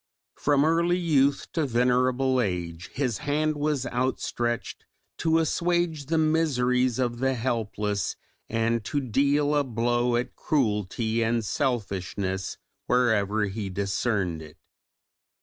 From 0.33 0.65
early 0.65 0.97
youth 0.97 1.51
to 1.51 1.67
venerable 1.67 2.41
age 2.41 2.89
his 2.91 3.19
hand 3.19 3.55
was 3.55 3.85
outstretched 3.85 4.83
to 5.19 5.37
assuage 5.37 6.07
the 6.07 6.17
miseries 6.17 6.97
of 6.97 7.19
the 7.19 7.35
helpless 7.35 8.15
and 8.49 8.83
to 8.85 8.99
deal 8.99 9.53
a 9.55 9.63
blow 9.63 10.15
at 10.15 10.35
cruelty 10.35 11.21
and 11.23 11.45
selfishness 11.45 12.57
wherever 12.87 13.45
he 13.45 13.69
discerned 13.69 14.41
it. 14.41 14.57